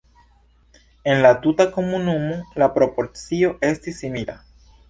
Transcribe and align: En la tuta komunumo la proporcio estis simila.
En 1.11 1.21
la 1.25 1.33
tuta 1.43 1.67
komunumo 1.77 2.39
la 2.63 2.71
proporcio 2.79 3.55
estis 3.73 4.03
simila. 4.05 4.41